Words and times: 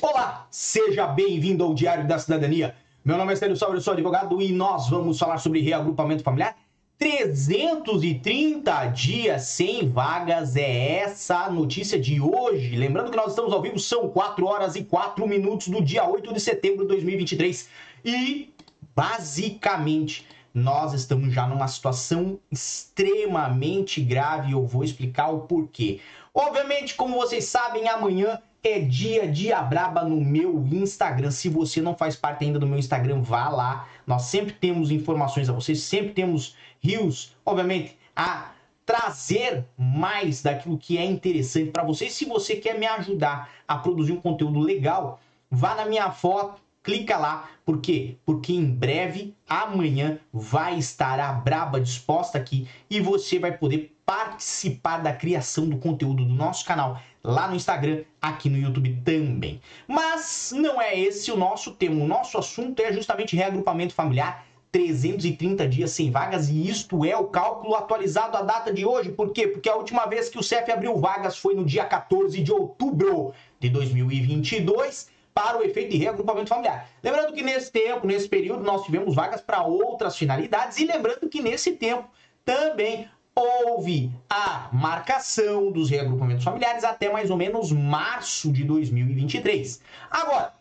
Olá, 0.00 0.46
seja 0.50 1.06
bem-vindo 1.06 1.64
ao 1.64 1.72
Diário 1.72 2.06
da 2.06 2.18
Cidadania. 2.18 2.74
Meu 3.04 3.16
nome 3.16 3.32
é 3.32 3.36
Célio 3.36 3.56
Salve, 3.56 3.76
eu 3.76 3.80
sou 3.80 3.92
advogado 3.92 4.42
e 4.42 4.52
nós 4.52 4.88
vamos 4.90 5.18
falar 5.18 5.38
sobre 5.38 5.60
reagrupamento 5.60 6.22
familiar. 6.22 6.56
330 6.98 8.86
dias 8.86 9.42
sem 9.42 9.88
vagas 9.88 10.56
é 10.56 10.98
essa 10.98 11.48
notícia 11.48 11.98
de 11.98 12.20
hoje. 12.20 12.76
Lembrando 12.76 13.10
que 13.10 13.16
nós 13.16 13.30
estamos 13.30 13.52
ao 13.52 13.62
vivo, 13.62 13.78
são 13.78 14.08
4 14.08 14.44
horas 14.46 14.74
e 14.74 14.84
4 14.84 15.26
minutos 15.26 15.68
do 15.68 15.82
dia 15.82 16.04
8 16.04 16.34
de 16.34 16.40
setembro 16.40 16.82
de 16.82 16.88
2023 16.88 17.68
e 18.04 18.52
basicamente 18.94 20.26
nós 20.52 20.92
estamos 20.92 21.32
já 21.32 21.46
numa 21.46 21.68
situação 21.68 22.38
extremamente 22.50 24.00
grave 24.00 24.50
e 24.50 24.52
eu 24.52 24.66
vou 24.66 24.84
explicar 24.84 25.28
o 25.30 25.40
porquê. 25.40 26.00
Obviamente, 26.32 26.94
como 26.94 27.16
vocês 27.16 27.44
sabem, 27.44 27.88
amanhã 27.88 28.40
é 28.64 28.80
dia 28.80 29.30
de 29.30 29.52
Abraba 29.52 30.02
no 30.02 30.18
meu 30.18 30.66
Instagram. 30.72 31.30
Se 31.30 31.50
você 31.50 31.82
não 31.82 31.94
faz 31.94 32.16
parte 32.16 32.44
ainda 32.44 32.58
do 32.58 32.66
meu 32.66 32.78
Instagram, 32.78 33.20
vá 33.20 33.50
lá. 33.50 33.86
Nós 34.06 34.22
sempre 34.22 34.54
temos 34.54 34.90
informações 34.90 35.50
a 35.50 35.52
vocês, 35.52 35.80
sempre 35.80 36.14
temos 36.14 36.56
rios, 36.80 37.36
obviamente, 37.44 37.98
a 38.16 38.52
trazer 38.86 39.66
mais 39.76 40.42
daquilo 40.42 40.78
que 40.78 40.96
é 40.96 41.04
interessante 41.04 41.70
para 41.70 41.84
vocês. 41.84 42.14
Se 42.14 42.24
você 42.24 42.56
quer 42.56 42.78
me 42.78 42.86
ajudar 42.86 43.50
a 43.68 43.76
produzir 43.76 44.12
um 44.12 44.20
conteúdo 44.20 44.58
legal, 44.60 45.20
vá 45.50 45.74
na 45.74 45.84
minha 45.84 46.10
foto, 46.10 46.60
clica 46.82 47.18
lá. 47.18 47.50
Por 47.64 47.80
quê? 47.80 48.16
Porque 48.24 48.52
em 48.52 48.64
breve, 48.64 49.34
amanhã, 49.48 50.18
vai 50.32 50.78
estar 50.78 51.20
a 51.20 51.32
Braba 51.32 51.80
disposta 51.80 52.38
aqui 52.38 52.68
e 52.88 53.00
você 53.00 53.38
vai 53.38 53.56
poder 53.56 53.93
participar 54.04 54.98
da 54.98 55.12
criação 55.12 55.68
do 55.68 55.76
conteúdo 55.78 56.24
do 56.24 56.34
nosso 56.34 56.64
canal 56.64 57.00
lá 57.22 57.48
no 57.48 57.56
Instagram, 57.56 58.02
aqui 58.20 58.50
no 58.50 58.58
YouTube 58.58 59.00
também. 59.04 59.60
Mas 59.88 60.52
não 60.54 60.80
é 60.80 60.98
esse 60.98 61.32
o 61.32 61.36
nosso 61.36 61.72
tema. 61.72 62.04
O 62.04 62.06
nosso 62.06 62.36
assunto 62.36 62.80
é 62.80 62.92
justamente 62.92 63.34
reagrupamento 63.34 63.94
familiar. 63.94 64.46
330 64.70 65.68
dias 65.68 65.92
sem 65.92 66.10
vagas 66.10 66.48
e 66.48 66.68
isto 66.68 67.04
é 67.04 67.16
o 67.16 67.28
cálculo 67.28 67.76
atualizado 67.76 68.36
à 68.36 68.42
data 68.42 68.72
de 68.72 68.84
hoje. 68.84 69.12
Por 69.12 69.32
quê? 69.32 69.46
Porque 69.46 69.68
a 69.68 69.76
última 69.76 70.04
vez 70.04 70.28
que 70.28 70.36
o 70.36 70.42
CEF 70.42 70.68
abriu 70.72 70.96
vagas 70.96 71.38
foi 71.38 71.54
no 71.54 71.64
dia 71.64 71.84
14 71.84 72.40
de 72.42 72.50
outubro 72.50 73.32
de 73.60 73.68
2022 73.68 75.08
para 75.32 75.58
o 75.58 75.62
efeito 75.62 75.92
de 75.92 75.98
reagrupamento 75.98 76.48
familiar. 76.48 76.88
Lembrando 77.04 77.32
que 77.32 77.42
nesse 77.42 77.70
tempo, 77.70 78.04
nesse 78.04 78.28
período, 78.28 78.64
nós 78.64 78.84
tivemos 78.84 79.14
vagas 79.14 79.40
para 79.40 79.62
outras 79.62 80.16
finalidades 80.16 80.76
e 80.78 80.86
lembrando 80.86 81.28
que 81.28 81.40
nesse 81.40 81.72
tempo 81.72 82.10
também 82.44 83.08
houve 83.34 84.12
a 84.30 84.68
marcação 84.72 85.72
dos 85.72 85.90
reagrupamentos 85.90 86.44
familiares 86.44 86.84
até 86.84 87.10
mais 87.10 87.30
ou 87.30 87.36
menos 87.36 87.72
março 87.72 88.52
de 88.52 88.64
2023. 88.64 89.82
Agora, 90.10 90.54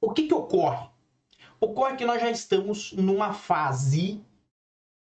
o 0.00 0.12
que, 0.12 0.28
que 0.28 0.34
ocorre? 0.34 0.86
Ocorre 1.60 1.96
que 1.96 2.04
nós 2.04 2.20
já 2.20 2.30
estamos 2.30 2.92
numa 2.92 3.32
fase 3.32 4.22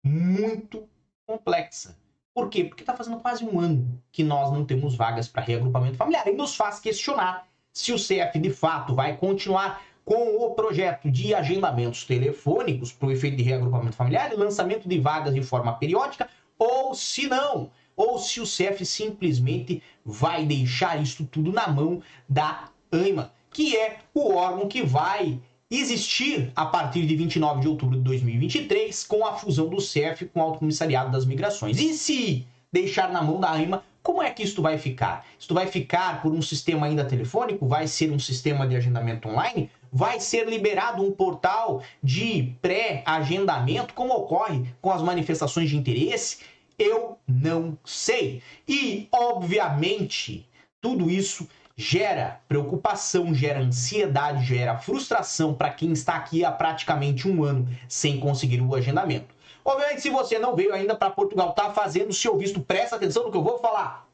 muito 0.03 0.87
complexa. 1.25 1.95
Por 2.33 2.49
quê? 2.49 2.63
Porque 2.63 2.81
está 2.81 2.95
fazendo 2.95 3.19
quase 3.19 3.43
um 3.45 3.59
ano 3.59 4.01
que 4.11 4.23
nós 4.23 4.51
não 4.51 4.65
temos 4.65 4.95
vagas 4.95 5.27
para 5.27 5.43
reagrupamento 5.43 5.97
familiar 5.97 6.27
e 6.27 6.33
nos 6.33 6.55
faz 6.55 6.79
questionar 6.79 7.47
se 7.71 7.93
o 7.93 7.97
CF 7.97 8.39
de 8.39 8.49
fato 8.49 8.95
vai 8.95 9.15
continuar 9.15 9.81
com 10.03 10.43
o 10.43 10.55
projeto 10.55 11.11
de 11.11 11.35
agendamentos 11.35 12.03
telefônicos 12.03 12.91
para 12.91 13.09
o 13.09 13.11
efeito 13.11 13.37
de 13.37 13.43
reagrupamento 13.43 13.95
familiar 13.95 14.33
e 14.33 14.35
lançamento 14.35 14.89
de 14.89 14.99
vagas 14.99 15.35
de 15.35 15.43
forma 15.43 15.73
periódica 15.73 16.27
ou 16.59 16.93
se 16.93 17.27
não, 17.27 17.71
ou 17.95 18.19
se 18.19 18.41
o 18.41 18.45
CEF 18.45 18.85
simplesmente 18.85 19.81
vai 20.05 20.45
deixar 20.45 21.01
isso 21.01 21.25
tudo 21.25 21.51
na 21.51 21.67
mão 21.67 22.01
da 22.27 22.69
AIMA, 22.91 23.33
que 23.49 23.75
é 23.75 23.99
o 24.13 24.35
órgão 24.35 24.67
que 24.67 24.83
vai 24.83 25.39
existir 25.71 26.51
a 26.55 26.65
partir 26.65 27.05
de 27.05 27.15
29 27.15 27.61
de 27.61 27.67
outubro 27.67 27.97
de 27.97 28.03
2023 28.03 29.03
com 29.05 29.25
a 29.25 29.33
fusão 29.33 29.69
do 29.69 29.79
CEF 29.79 30.25
com 30.25 30.39
o 30.39 30.43
Alto 30.43 30.59
Comissariado 30.59 31.11
das 31.11 31.25
Migrações. 31.25 31.79
E 31.79 31.93
se 31.93 32.47
deixar 32.71 33.11
na 33.11 33.21
mão 33.21 33.39
da 33.39 33.51
AIMA, 33.51 33.83
como 34.01 34.23
é 34.23 34.31
que 34.31 34.43
isto 34.43 34.61
vai 34.61 34.77
ficar? 34.77 35.25
Isto 35.37 35.53
vai 35.53 35.67
ficar 35.67 36.21
por 36.21 36.31
um 36.31 36.41
sistema 36.41 36.87
ainda 36.87 37.05
telefônico? 37.05 37.67
Vai 37.67 37.87
ser 37.87 38.11
um 38.11 38.19
sistema 38.19 38.67
de 38.67 38.75
agendamento 38.75 39.27
online? 39.27 39.69
Vai 39.91 40.19
ser 40.19 40.47
liberado 40.47 41.03
um 41.03 41.11
portal 41.11 41.81
de 42.01 42.53
pré-agendamento, 42.61 43.93
como 43.93 44.13
ocorre 44.13 44.65
com 44.81 44.91
as 44.91 45.01
manifestações 45.01 45.69
de 45.69 45.77
interesse? 45.77 46.39
Eu 46.77 47.17
não 47.27 47.77
sei. 47.83 48.41
E, 48.67 49.07
obviamente, 49.11 50.47
tudo 50.79 51.09
isso 51.09 51.47
gera 51.75 52.41
preocupação, 52.47 53.33
gera 53.33 53.61
ansiedade, 53.61 54.45
gera 54.45 54.77
frustração 54.77 55.53
para 55.53 55.69
quem 55.69 55.91
está 55.91 56.15
aqui 56.15 56.43
há 56.43 56.51
praticamente 56.51 57.27
um 57.27 57.43
ano 57.43 57.67
sem 57.87 58.19
conseguir 58.19 58.61
o 58.61 58.75
agendamento. 58.75 59.33
Obviamente, 59.63 60.01
se 60.01 60.09
você 60.09 60.39
não 60.39 60.55
veio 60.55 60.73
ainda 60.73 60.95
para 60.95 61.09
Portugal, 61.09 61.49
está 61.49 61.71
fazendo 61.71 62.09
o 62.09 62.13
seu 62.13 62.37
visto, 62.37 62.59
presta 62.59 62.95
atenção 62.95 63.25
no 63.25 63.31
que 63.31 63.37
eu 63.37 63.43
vou 63.43 63.59
falar. 63.59 64.07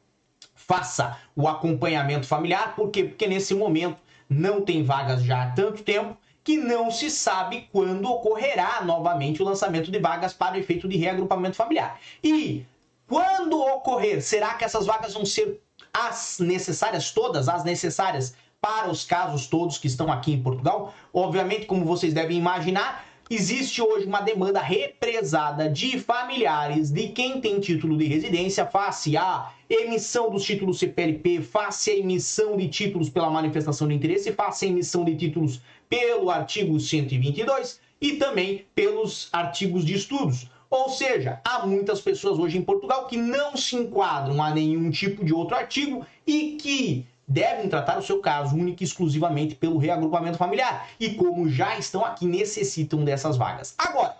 Faça 0.54 1.18
o 1.34 1.46
acompanhamento 1.46 2.26
familiar, 2.26 2.74
por 2.74 2.90
quê? 2.90 3.04
Porque 3.04 3.26
nesse 3.26 3.54
momento 3.54 3.98
não 4.28 4.60
tem 4.60 4.82
vagas 4.82 5.22
já 5.22 5.44
há 5.44 5.50
tanto 5.52 5.82
tempo 5.82 6.16
que 6.42 6.56
não 6.56 6.90
se 6.90 7.10
sabe 7.10 7.68
quando 7.72 8.08
ocorrerá 8.08 8.80
novamente 8.84 9.42
o 9.42 9.44
lançamento 9.44 9.90
de 9.90 9.98
vagas 9.98 10.32
para 10.32 10.54
o 10.54 10.58
efeito 10.58 10.86
de 10.88 10.96
reagrupamento 10.96 11.56
familiar. 11.56 11.98
E 12.22 12.64
quando 13.08 13.60
ocorrer, 13.60 14.22
será 14.22 14.54
que 14.54 14.64
essas 14.64 14.86
vagas 14.86 15.14
vão 15.14 15.24
ser 15.24 15.60
as 15.92 16.38
necessárias 16.38 17.10
todas, 17.10 17.48
as 17.48 17.64
necessárias 17.64 18.34
para 18.60 18.88
os 18.88 19.04
casos 19.04 19.46
todos 19.46 19.78
que 19.78 19.86
estão 19.86 20.10
aqui 20.10 20.34
em 20.34 20.42
Portugal? 20.42 20.94
Obviamente, 21.12 21.66
como 21.66 21.84
vocês 21.84 22.14
devem 22.14 22.38
imaginar, 22.38 23.04
existe 23.28 23.82
hoje 23.82 24.06
uma 24.06 24.20
demanda 24.20 24.60
represada 24.60 25.68
de 25.68 25.98
familiares 25.98 26.90
de 26.90 27.08
quem 27.08 27.40
tem 27.40 27.58
título 27.58 27.98
de 27.98 28.04
residência 28.04 28.64
face 28.64 29.16
à 29.16 29.52
emissão 29.68 30.30
dos 30.30 30.44
títulos 30.44 30.78
CPLP, 30.78 31.40
face 31.40 31.90
à 31.90 31.96
emissão 31.96 32.56
de 32.56 32.68
títulos 32.68 33.10
pela 33.10 33.28
manifestação 33.28 33.88
de 33.88 33.94
interesse, 33.94 34.32
face 34.32 34.66
à 34.66 34.68
emissão 34.68 35.04
de 35.04 35.16
títulos 35.16 35.60
pelo 35.88 36.30
artigo 36.30 36.78
122 36.78 37.80
e 38.00 38.12
também 38.12 38.64
pelos 38.74 39.28
artigos 39.32 39.84
de 39.84 39.94
estudos. 39.94 40.48
Ou 40.70 40.88
seja, 40.88 41.40
há 41.44 41.66
muitas 41.66 42.00
pessoas 42.00 42.38
hoje 42.38 42.58
em 42.58 42.62
Portugal 42.62 43.06
que 43.06 43.16
não 43.16 43.56
se 43.56 43.76
enquadram 43.76 44.42
a 44.42 44.50
nenhum 44.50 44.90
tipo 44.90 45.24
de 45.24 45.32
outro 45.32 45.56
artigo 45.56 46.06
e 46.26 46.56
que 46.60 47.06
devem 47.26 47.68
tratar 47.68 47.98
o 47.98 48.02
seu 48.02 48.20
caso 48.20 48.54
único 48.54 48.82
e 48.82 48.84
exclusivamente 48.84 49.54
pelo 49.54 49.78
reagrupamento 49.78 50.38
familiar. 50.38 50.88
E 51.00 51.14
como 51.14 51.48
já 51.48 51.76
estão 51.78 52.04
aqui, 52.04 52.26
necessitam 52.26 53.04
dessas 53.04 53.36
vagas. 53.36 53.74
Agora, 53.76 54.16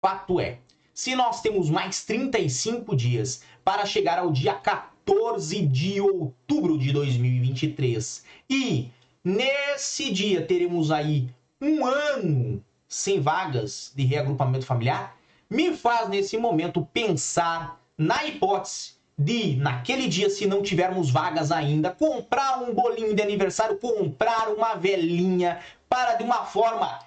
fato 0.00 0.38
é, 0.38 0.58
se 0.94 1.14
nós 1.14 1.40
temos 1.40 1.68
mais 1.68 2.04
35 2.04 2.94
dias 2.94 3.42
para 3.64 3.84
chegar 3.84 4.18
ao 4.18 4.30
dia 4.30 4.54
14 4.54 5.66
de 5.66 6.00
outubro 6.00 6.78
de 6.78 6.92
2023 6.92 8.24
e 8.48 8.90
nesse 9.24 10.12
dia 10.12 10.42
teremos 10.42 10.90
aí 10.90 11.28
um 11.60 11.84
ano 11.84 12.64
sem 12.86 13.20
vagas 13.20 13.92
de 13.94 14.04
reagrupamento 14.04 14.64
familiar, 14.64 15.16
me 15.50 15.76
faz 15.76 16.08
nesse 16.08 16.38
momento 16.38 16.86
pensar 16.92 17.80
na 17.96 18.24
hipótese 18.24 18.97
de, 19.18 19.56
naquele 19.56 20.06
dia, 20.06 20.30
se 20.30 20.46
não 20.46 20.62
tivermos 20.62 21.10
vagas 21.10 21.50
ainda, 21.50 21.90
comprar 21.90 22.62
um 22.62 22.72
bolinho 22.72 23.14
de 23.14 23.20
aniversário, 23.20 23.76
comprar 23.78 24.48
uma 24.48 24.74
velhinha 24.76 25.58
para 25.88 26.14
de 26.14 26.22
uma 26.22 26.44
forma 26.44 27.00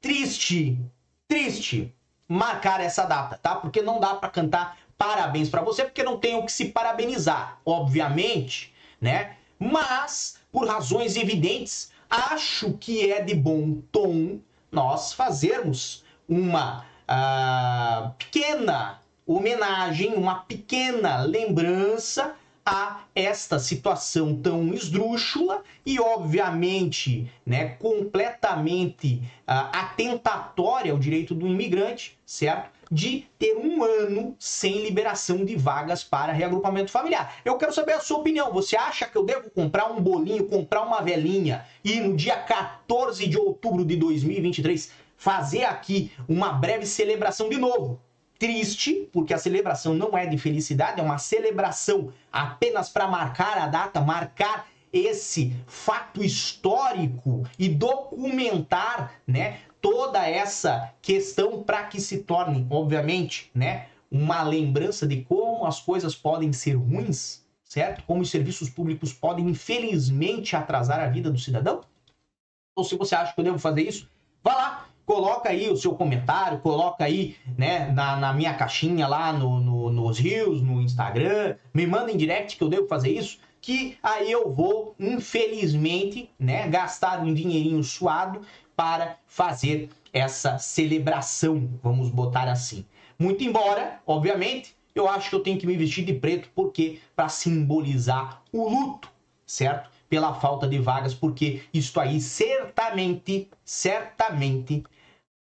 triste, 0.00 0.78
triste, 1.28 1.94
marcar 2.26 2.80
essa 2.80 3.04
data, 3.04 3.38
tá? 3.42 3.56
Porque 3.56 3.82
não 3.82 4.00
dá 4.00 4.14
para 4.14 4.30
cantar 4.30 4.78
parabéns 4.96 5.50
para 5.50 5.60
você, 5.60 5.84
porque 5.84 6.02
não 6.02 6.18
tem 6.18 6.36
o 6.36 6.46
que 6.46 6.52
se 6.52 6.66
parabenizar, 6.66 7.58
obviamente, 7.64 8.72
né? 8.98 9.36
Mas, 9.58 10.38
por 10.50 10.66
razões 10.66 11.16
evidentes, 11.16 11.92
acho 12.08 12.72
que 12.74 13.12
é 13.12 13.20
de 13.20 13.34
bom 13.34 13.82
tom 13.92 14.38
nós 14.72 15.12
fazermos 15.12 16.02
uma 16.26 16.84
uh, 17.08 18.10
pequena 18.18 19.02
homenagem, 19.28 20.14
uma 20.14 20.36
pequena 20.36 21.20
lembrança 21.20 22.34
a 22.64 23.00
esta 23.14 23.58
situação 23.58 24.36
tão 24.36 24.74
esdrúxula 24.74 25.62
e, 25.84 26.00
obviamente, 26.00 27.30
né, 27.44 27.70
completamente 27.78 29.22
uh, 29.46 29.68
atentatória 29.72 30.92
ao 30.92 30.98
direito 30.98 31.34
do 31.34 31.46
imigrante, 31.46 32.18
certo? 32.26 32.70
De 32.90 33.26
ter 33.38 33.54
um 33.56 33.82
ano 33.82 34.34
sem 34.38 34.82
liberação 34.82 35.44
de 35.44 35.56
vagas 35.56 36.02
para 36.02 36.32
reagrupamento 36.32 36.90
familiar. 36.90 37.36
Eu 37.44 37.56
quero 37.56 37.72
saber 37.72 37.92
a 37.92 38.00
sua 38.00 38.18
opinião. 38.18 38.52
Você 38.52 38.76
acha 38.76 39.06
que 39.06 39.16
eu 39.16 39.24
devo 39.24 39.50
comprar 39.50 39.90
um 39.90 40.00
bolinho, 40.00 40.46
comprar 40.46 40.82
uma 40.82 41.02
velhinha 41.02 41.66
e 41.84 42.00
no 42.00 42.16
dia 42.16 42.36
14 42.36 43.26
de 43.26 43.38
outubro 43.38 43.84
de 43.84 43.96
2023 43.96 44.90
fazer 45.16 45.64
aqui 45.64 46.12
uma 46.26 46.52
breve 46.52 46.86
celebração 46.86 47.48
de 47.48 47.58
novo? 47.58 48.00
Triste, 48.38 49.08
porque 49.12 49.34
a 49.34 49.38
celebração 49.38 49.94
não 49.94 50.16
é 50.16 50.26
de 50.26 50.38
felicidade, 50.38 51.00
é 51.00 51.02
uma 51.02 51.18
celebração 51.18 52.12
apenas 52.32 52.88
para 52.88 53.08
marcar 53.08 53.58
a 53.58 53.66
data, 53.66 54.00
marcar 54.00 54.68
esse 54.92 55.54
fato 55.66 56.22
histórico 56.22 57.44
e 57.58 57.68
documentar, 57.68 59.20
né, 59.26 59.60
toda 59.80 60.26
essa 60.26 60.92
questão 61.02 61.62
para 61.62 61.84
que 61.84 62.00
se 62.00 62.18
torne, 62.18 62.66
obviamente, 62.70 63.50
né, 63.54 63.88
uma 64.10 64.42
lembrança 64.42 65.06
de 65.06 65.22
como 65.22 65.66
as 65.66 65.80
coisas 65.80 66.14
podem 66.14 66.52
ser 66.52 66.74
ruins, 66.74 67.44
certo? 67.62 68.02
Como 68.04 68.22
os 68.22 68.30
serviços 68.30 68.70
públicos 68.70 69.12
podem, 69.12 69.46
infelizmente, 69.46 70.56
atrasar 70.56 71.00
a 71.00 71.08
vida 71.08 71.30
do 71.30 71.38
cidadão? 71.38 71.82
Ou 72.74 72.84
se 72.84 72.96
você 72.96 73.14
acha 73.14 73.34
que 73.34 73.40
eu 73.40 73.44
devo 73.44 73.58
fazer 73.58 73.82
isso, 73.82 74.08
vá 74.42 74.54
lá, 74.54 74.87
coloca 75.08 75.48
aí 75.48 75.70
o 75.70 75.76
seu 75.76 75.94
comentário, 75.94 76.58
coloca 76.58 77.02
aí 77.02 77.34
né, 77.56 77.90
na, 77.92 78.16
na 78.16 78.34
minha 78.34 78.52
caixinha 78.52 79.08
lá 79.08 79.32
no, 79.32 79.58
no, 79.58 79.90
nos 79.90 80.18
rios, 80.18 80.60
no 80.60 80.82
Instagram, 80.82 81.56
me 81.72 81.86
manda 81.86 82.12
em 82.12 82.16
direct 82.18 82.58
que 82.58 82.62
eu 82.62 82.68
devo 82.68 82.86
fazer 82.86 83.08
isso, 83.12 83.38
que 83.58 83.96
aí 84.02 84.30
eu 84.30 84.52
vou, 84.52 84.94
infelizmente, 85.00 86.30
né, 86.38 86.68
gastar 86.68 87.20
um 87.20 87.32
dinheirinho 87.32 87.82
suado 87.82 88.42
para 88.76 89.16
fazer 89.26 89.88
essa 90.12 90.58
celebração, 90.58 91.70
vamos 91.82 92.10
botar 92.10 92.46
assim. 92.46 92.84
Muito 93.18 93.42
embora, 93.42 94.02
obviamente, 94.06 94.76
eu 94.94 95.08
acho 95.08 95.30
que 95.30 95.36
eu 95.36 95.40
tenho 95.40 95.58
que 95.58 95.66
me 95.66 95.78
vestir 95.78 96.04
de 96.04 96.12
preto 96.12 96.50
porque 96.54 97.00
para 97.16 97.30
simbolizar 97.30 98.42
o 98.52 98.68
luto, 98.68 99.10
certo? 99.46 99.88
Pela 100.06 100.34
falta 100.34 100.68
de 100.68 100.78
vagas, 100.78 101.14
porque 101.14 101.62
isso 101.72 101.98
aí 101.98 102.20
certamente, 102.20 103.48
certamente 103.64 104.84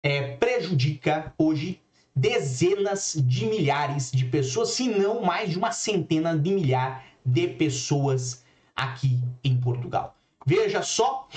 é, 0.06 0.22
prejudica 0.36 1.34
hoje 1.36 1.82
dezenas 2.16 3.16
de 3.26 3.48
milhares 3.48 4.12
de 4.12 4.24
pessoas, 4.26 4.70
se 4.70 4.88
não 4.88 5.24
mais 5.24 5.50
de 5.50 5.58
uma 5.58 5.72
centena 5.72 6.38
de 6.38 6.52
milhar 6.52 7.04
de 7.26 7.48
pessoas 7.48 8.46
aqui 8.76 9.20
em 9.44 9.58
Portugal. 9.60 10.16
Veja 10.46 10.84
só 10.84 11.28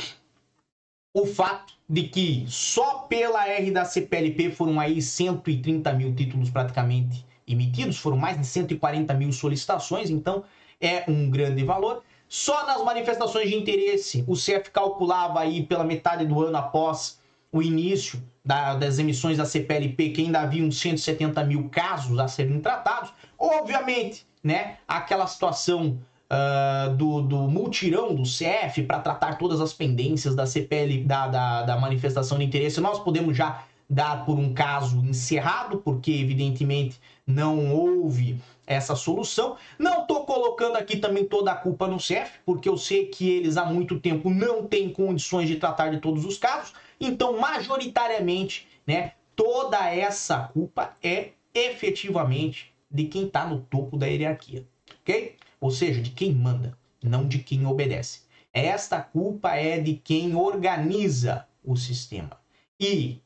o 1.14 1.24
fato 1.24 1.72
de 1.88 2.02
que 2.02 2.44
só 2.46 2.98
pela 3.08 3.48
R 3.48 3.70
da 3.70 3.86
CPLP 3.86 4.50
foram 4.50 4.78
aí 4.78 5.00
130 5.00 5.90
mil 5.94 6.14
títulos 6.14 6.50
praticamente 6.50 7.24
emitidos, 7.46 7.96
foram 7.96 8.18
mais 8.18 8.38
de 8.38 8.46
140 8.46 9.14
mil 9.14 9.32
solicitações, 9.32 10.10
então 10.10 10.44
é 10.78 11.04
um 11.08 11.30
grande 11.30 11.64
valor. 11.64 12.04
Só 12.28 12.66
nas 12.66 12.84
manifestações 12.84 13.48
de 13.48 13.56
interesse, 13.56 14.22
o 14.26 14.34
CF 14.34 14.70
calculava 14.70 15.40
aí 15.40 15.62
pela 15.62 15.84
metade 15.84 16.26
do 16.26 16.44
ano 16.44 16.58
após 16.58 17.17
o 17.52 17.62
início 17.62 18.22
da, 18.44 18.74
das 18.74 18.98
emissões 18.98 19.38
da 19.38 19.44
CPLP 19.44 20.10
que 20.10 20.22
ainda 20.22 20.40
havia 20.40 20.64
uns 20.64 20.78
170 20.78 21.44
mil 21.44 21.68
casos 21.68 22.18
a 22.18 22.28
serem 22.28 22.60
tratados. 22.60 23.12
Obviamente, 23.38 24.26
né, 24.42 24.76
aquela 24.86 25.26
situação 25.26 25.98
uh, 26.30 26.94
do, 26.94 27.22
do 27.22 27.36
multirão 27.48 28.14
do 28.14 28.22
CF 28.22 28.82
para 28.86 29.00
tratar 29.00 29.36
todas 29.36 29.60
as 29.60 29.72
pendências 29.72 30.34
da 30.34 30.46
CPL, 30.46 31.04
da, 31.04 31.28
da, 31.28 31.62
da 31.62 31.76
manifestação 31.76 32.38
de 32.38 32.44
interesse, 32.44 32.80
nós 32.80 32.98
podemos 32.98 33.36
já 33.36 33.64
dar 33.88 34.26
por 34.26 34.38
um 34.38 34.52
caso 34.52 34.98
encerrado, 34.98 35.78
porque 35.78 36.10
evidentemente 36.12 37.00
não 37.26 37.74
houve 37.74 38.38
essa 38.66 38.94
solução. 38.94 39.56
Não 39.78 40.02
estou 40.02 40.26
colocando 40.26 40.76
aqui 40.76 40.98
também 40.98 41.24
toda 41.24 41.50
a 41.50 41.56
culpa 41.56 41.88
no 41.88 41.96
CF, 41.96 42.40
porque 42.44 42.68
eu 42.68 42.76
sei 42.76 43.06
que 43.06 43.30
eles 43.30 43.56
há 43.56 43.64
muito 43.64 43.98
tempo 43.98 44.28
não 44.28 44.64
têm 44.64 44.90
condições 44.90 45.48
de 45.48 45.56
tratar 45.56 45.88
de 45.88 45.98
todos 45.98 46.26
os 46.26 46.36
casos. 46.36 46.74
Então, 47.00 47.38
majoritariamente, 47.38 48.66
né, 48.86 49.12
toda 49.36 49.88
essa 49.88 50.40
culpa 50.48 50.96
é 51.02 51.30
efetivamente 51.54 52.72
de 52.90 53.04
quem 53.04 53.26
está 53.26 53.46
no 53.46 53.60
topo 53.60 53.96
da 53.96 54.06
hierarquia, 54.06 54.66
ok? 55.00 55.36
ou 55.60 55.70
seja, 55.70 56.00
de 56.00 56.10
quem 56.10 56.32
manda, 56.32 56.76
não 57.02 57.26
de 57.26 57.38
quem 57.38 57.66
obedece. 57.66 58.22
Esta 58.52 59.00
culpa 59.00 59.54
é 59.54 59.78
de 59.80 59.94
quem 59.94 60.34
organiza 60.34 61.46
o 61.64 61.76
sistema. 61.76 62.38
E, 62.80 63.20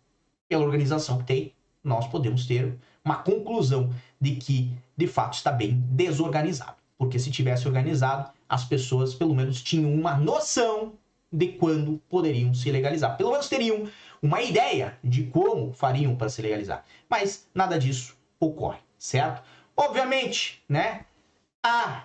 pela 0.49 0.65
organização 0.65 1.19
que 1.19 1.25
tem, 1.25 1.53
nós 1.83 2.07
podemos 2.09 2.47
ter 2.47 2.77
uma 3.05 3.17
conclusão 3.17 3.91
de 4.21 4.37
que, 4.37 4.73
de 4.97 5.07
fato, 5.07 5.35
está 5.35 5.53
bem 5.53 5.75
desorganizado. 5.91 6.77
Porque 6.97 7.19
se 7.19 7.31
tivesse 7.31 7.67
organizado, 7.67 8.31
as 8.49 8.65
pessoas, 8.65 9.15
pelo 9.15 9.35
menos, 9.35 9.63
tinham 9.63 9.93
uma 9.93 10.17
noção 10.17 10.95
de 11.32 11.49
quando 11.49 12.00
poderiam 12.08 12.52
se 12.52 12.70
legalizar. 12.70 13.17
Pelo 13.17 13.31
menos 13.31 13.49
teriam 13.49 13.88
uma 14.20 14.43
ideia 14.43 14.99
de 15.02 15.25
como 15.25 15.73
fariam 15.73 16.14
para 16.14 16.29
se 16.29 16.43
legalizar. 16.43 16.84
Mas 17.08 17.49
nada 17.55 17.79
disso 17.79 18.17
ocorre, 18.38 18.81
certo? 18.99 19.43
Obviamente, 19.76 20.62
né? 20.69 21.06
Há 21.64 22.05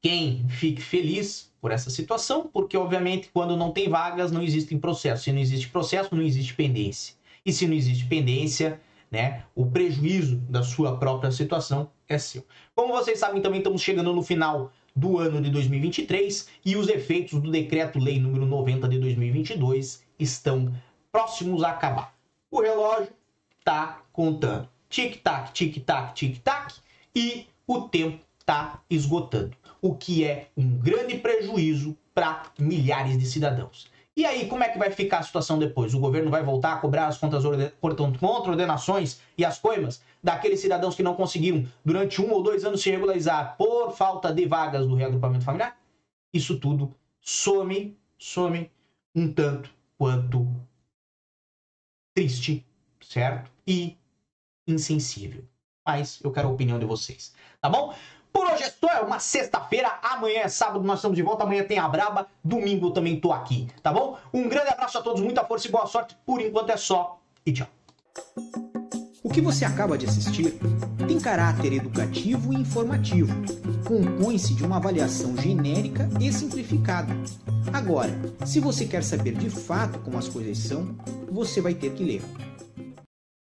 quem 0.00 0.46
fique 0.48 0.80
feliz 0.80 1.52
por 1.60 1.70
essa 1.70 1.90
situação, 1.90 2.50
porque 2.52 2.76
obviamente 2.76 3.30
quando 3.32 3.56
não 3.56 3.70
tem 3.70 3.88
vagas 3.88 4.32
não 4.32 4.42
existem 4.42 4.78
processos. 4.78 5.24
Se 5.24 5.32
não 5.32 5.40
existe 5.40 5.68
processo, 5.68 6.14
não 6.14 6.22
existe 6.22 6.54
pendência. 6.54 7.14
E 7.44 7.52
se 7.52 7.66
não 7.66 7.74
existe 7.74 8.06
pendência, 8.06 8.80
né, 9.10 9.44
o 9.54 9.66
prejuízo 9.66 10.36
da 10.48 10.62
sua 10.62 10.96
própria 10.96 11.30
situação 11.30 11.90
é 12.08 12.18
seu. 12.18 12.44
Como 12.74 12.94
vocês 12.94 13.18
sabem, 13.18 13.42
também 13.42 13.58
estamos 13.58 13.82
chegando 13.82 14.12
no 14.12 14.22
final 14.22 14.72
do 14.94 15.18
ano 15.18 15.40
de 15.40 15.50
2023 15.50 16.48
e 16.64 16.76
os 16.76 16.88
efeitos 16.88 17.40
do 17.40 17.50
decreto-lei 17.50 18.20
número 18.20 18.46
90 18.46 18.88
de 18.88 18.98
2022 18.98 20.02
estão 20.18 20.72
próximos 21.10 21.62
a 21.62 21.70
acabar. 21.70 22.14
O 22.50 22.60
relógio 22.60 23.12
está 23.58 24.02
contando. 24.12 24.68
Tic-tac, 24.88 25.52
tic-tac, 25.52 26.14
tic-tac 26.14 26.74
e 27.14 27.46
o 27.66 27.82
tempo 27.82 28.20
está 28.38 28.82
esgotando 28.90 29.56
o 29.82 29.96
que 29.96 30.24
é 30.24 30.48
um 30.56 30.78
grande 30.78 31.18
prejuízo 31.18 31.96
para 32.14 32.44
milhares 32.56 33.18
de 33.18 33.26
cidadãos. 33.26 33.90
E 34.14 34.26
aí, 34.26 34.46
como 34.46 34.62
é 34.62 34.68
que 34.68 34.78
vai 34.78 34.90
ficar 34.90 35.18
a 35.18 35.22
situação 35.22 35.58
depois? 35.58 35.94
O 35.94 35.98
governo 35.98 36.30
vai 36.30 36.42
voltar 36.42 36.74
a 36.74 36.76
cobrar 36.78 37.06
as 37.06 37.16
contas 37.16 37.44
contra-ordenações 38.20 39.20
e 39.38 39.44
as 39.44 39.58
coimas 39.58 40.02
daqueles 40.22 40.60
cidadãos 40.60 40.94
que 40.94 41.02
não 41.02 41.14
conseguiram, 41.14 41.66
durante 41.82 42.20
um 42.20 42.30
ou 42.30 42.42
dois 42.42 42.62
anos, 42.64 42.82
se 42.82 42.90
regularizar 42.90 43.56
por 43.56 43.92
falta 43.92 44.32
de 44.32 44.44
vagas 44.46 44.86
do 44.86 44.94
reagrupamento 44.94 45.44
familiar? 45.44 45.78
Isso 46.32 46.58
tudo 46.58 46.94
some, 47.22 47.96
some 48.18 48.70
um 49.14 49.32
tanto 49.32 49.70
quanto 49.96 50.46
triste, 52.14 52.66
certo? 53.00 53.50
E 53.66 53.96
insensível. 54.66 55.44
Mas 55.86 56.20
eu 56.22 56.30
quero 56.30 56.48
a 56.48 56.52
opinião 56.52 56.78
de 56.78 56.84
vocês, 56.84 57.34
tá 57.60 57.68
bom? 57.68 57.94
Por 58.32 58.46
hoje 58.46 58.62
é 58.62 58.70
só, 58.70 58.88
é 58.88 59.00
uma 59.00 59.18
sexta-feira, 59.18 59.98
amanhã 60.02 60.40
é 60.40 60.48
sábado, 60.48 60.82
nós 60.82 60.98
estamos 60.98 61.16
de 61.16 61.22
volta, 61.22 61.44
amanhã 61.44 61.64
tem 61.64 61.78
a 61.78 61.86
Braba, 61.86 62.26
domingo 62.42 62.86
eu 62.86 62.90
também 62.90 63.20
tô 63.20 63.32
aqui, 63.32 63.68
tá 63.82 63.92
bom? 63.92 64.16
Um 64.32 64.48
grande 64.48 64.70
abraço 64.70 64.98
a 64.98 65.02
todos, 65.02 65.20
muita 65.20 65.44
força 65.44 65.68
e 65.68 65.70
boa 65.70 65.86
sorte, 65.86 66.16
por 66.24 66.40
enquanto 66.40 66.70
é 66.70 66.76
só 66.76 67.20
e 67.44 67.52
tchau. 67.52 67.68
O 69.22 69.28
que 69.28 69.40
você 69.40 69.64
acaba 69.64 69.96
de 69.98 70.06
assistir 70.06 70.58
tem 71.06 71.20
caráter 71.20 71.72
educativo 71.74 72.52
e 72.52 72.56
informativo. 72.56 73.32
Compõe-se 73.86 74.54
de 74.54 74.64
uma 74.64 74.76
avaliação 74.76 75.36
genérica 75.36 76.08
e 76.20 76.32
simplificada. 76.32 77.14
Agora, 77.72 78.12
se 78.44 78.60
você 78.60 78.84
quer 78.84 79.02
saber 79.02 79.34
de 79.34 79.48
fato 79.48 79.98
como 80.00 80.18
as 80.18 80.28
coisas 80.28 80.58
são, 80.58 80.94
você 81.30 81.60
vai 81.60 81.74
ter 81.74 81.92
que 81.92 82.04
ler. 82.04 82.22